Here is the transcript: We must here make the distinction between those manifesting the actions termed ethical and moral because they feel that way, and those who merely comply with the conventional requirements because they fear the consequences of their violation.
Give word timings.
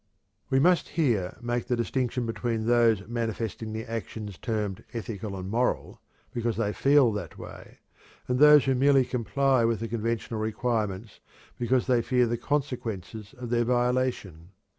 We 0.49 0.57
must 0.59 0.89
here 0.97 1.37
make 1.43 1.67
the 1.67 1.75
distinction 1.75 2.25
between 2.25 2.65
those 2.65 3.07
manifesting 3.07 3.71
the 3.71 3.85
actions 3.87 4.35
termed 4.39 4.83
ethical 4.95 5.37
and 5.37 5.47
moral 5.47 6.01
because 6.33 6.57
they 6.57 6.73
feel 6.73 7.11
that 7.11 7.37
way, 7.37 7.77
and 8.27 8.39
those 8.39 8.65
who 8.65 8.73
merely 8.73 9.05
comply 9.05 9.63
with 9.63 9.79
the 9.79 9.87
conventional 9.87 10.39
requirements 10.39 11.19
because 11.59 11.85
they 11.85 12.01
fear 12.01 12.25
the 12.25 12.35
consequences 12.37 13.35
of 13.37 13.51
their 13.51 13.63
violation. 13.63 14.49